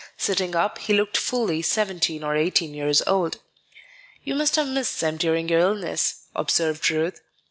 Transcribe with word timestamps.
Sitting 0.17 0.55
up, 0.55 0.79
he 0.79 0.95
looked 0.95 1.15
fully 1.15 1.61
seventeen 1.61 2.23
or 2.23 2.35
eighteen 2.35 2.73
years 2.73 3.03
old. 3.05 3.37
"You 4.23 4.33
must 4.33 4.55
have 4.55 4.67
missed 4.67 4.99
them 4.99 5.17
during 5.17 5.47
your 5.47 5.59
illness," 5.59 6.23
observed 6.35 6.89
Ruth. 6.89 7.21